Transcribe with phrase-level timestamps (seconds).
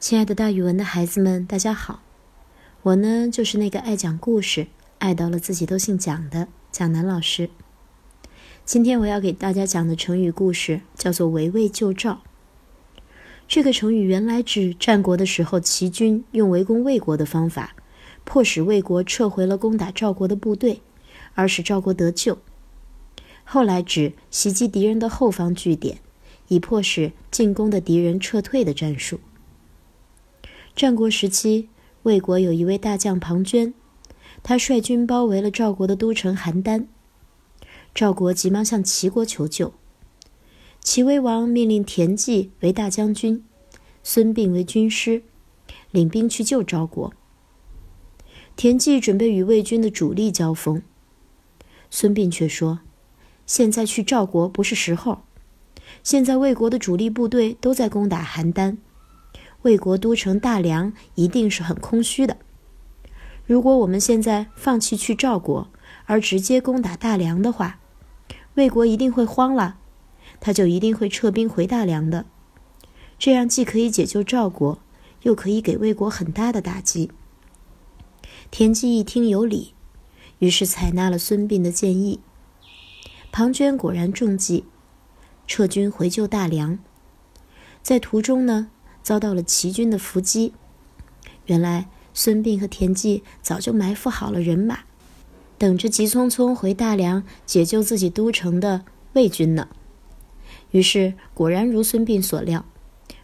[0.00, 2.04] 亲爱的，大语文的孩子们，大家好！
[2.82, 4.68] 我呢，就是那个爱讲故事、
[5.00, 7.50] 爱到了自己都姓蒋的蒋楠老师。
[8.64, 12.22] 今天我要给大家讲的成语故事叫做“围魏救赵”。
[13.48, 17.74] 这个成语原来指战国的时候，齐军用围攻魏国的方法，
[18.22, 20.80] 迫使魏国撤回了攻打赵国的部队，
[21.34, 22.38] 而使赵国得救。
[23.42, 25.98] 后来指袭击敌人的后方据点，
[26.46, 29.18] 以迫使进攻的敌人撤退的战术。
[30.78, 31.68] 战国时期，
[32.04, 33.72] 魏国有一位大将庞涓，
[34.44, 36.86] 他率军包围了赵国的都城邯郸。
[37.92, 39.74] 赵国急忙向齐国求救，
[40.80, 43.44] 齐威王命令田忌为大将军，
[44.04, 45.24] 孙膑为军师，
[45.90, 47.12] 领兵去救赵国。
[48.54, 50.80] 田忌准备与魏军的主力交锋，
[51.90, 52.78] 孙膑却说
[53.46, 55.22] ：“现在去赵国不是时候，
[56.04, 58.76] 现在魏国的主力部队都在攻打邯郸。”
[59.62, 62.36] 魏国都城大梁一定是很空虚的。
[63.44, 65.68] 如果我们现在放弃去赵国，
[66.04, 67.80] 而直接攻打大梁的话，
[68.54, 69.78] 魏国一定会慌了，
[70.38, 72.26] 他就一定会撤兵回大梁的。
[73.18, 74.78] 这样既可以解救赵国，
[75.22, 77.10] 又可以给魏国很大的打击。
[78.50, 79.74] 田忌一听有理，
[80.38, 82.20] 于是采纳了孙膑的建议。
[83.32, 84.64] 庞涓果然中计，
[85.48, 86.78] 撤军回救大梁。
[87.82, 88.70] 在途中呢。
[89.08, 90.52] 遭到了齐军的伏击。
[91.46, 94.80] 原来孙膑和田忌早就埋伏好了人马，
[95.56, 98.84] 等着急匆匆回大梁解救自己都城的
[99.14, 99.68] 魏军呢。
[100.72, 102.66] 于是果然如孙膑所料，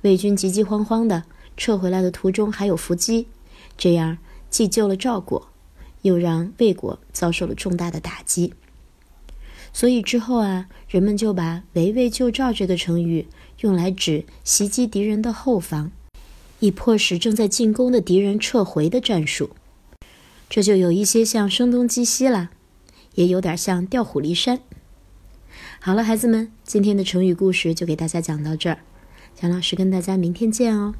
[0.00, 1.22] 魏军急急慌慌的
[1.56, 3.28] 撤回来的途中还有伏击，
[3.76, 4.18] 这样
[4.50, 5.46] 既救了赵国，
[6.02, 8.52] 又让魏国遭受了重大的打击。
[9.72, 13.28] 所以之后啊，人们就把“围魏救赵”这个成语。
[13.60, 15.90] 用来指袭击敌人的后方，
[16.60, 19.50] 以迫使正在进攻的敌人撤回的战术。
[20.48, 22.50] 这就有一些像声东击西了，
[23.14, 24.60] 也有点像调虎离山。
[25.80, 28.78] 好了，孩子们，今天的成语故事就给大家讲到这儿，
[29.34, 30.94] 蒋老师跟大家明天见哦。